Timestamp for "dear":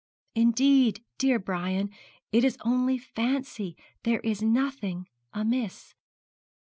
1.19-1.37